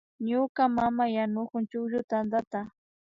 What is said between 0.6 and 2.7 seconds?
mama yanukun chukllu tantata